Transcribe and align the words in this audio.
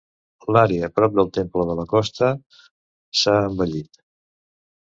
L'àrea 0.55 0.87
prop 0.95 1.13
del 1.19 1.29
temple 1.37 1.67
de 1.71 1.75
la 1.81 1.85
Costa, 1.93 2.31
s'ha 3.21 3.37
embellit. 3.51 4.05